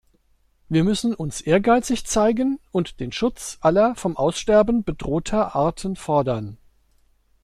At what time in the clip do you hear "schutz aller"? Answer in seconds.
3.11-3.93